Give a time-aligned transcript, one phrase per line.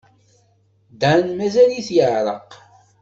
[0.99, 2.49] Dan mazal-it yeɛreq.